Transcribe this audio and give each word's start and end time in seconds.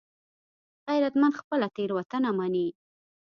غیرتمند 0.87 1.33
خپله 1.39 1.67
تېروتنه 1.75 2.29
مني 2.37 2.67